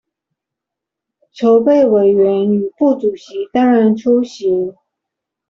[1.31, 4.73] 籌備委員與副主席當然出席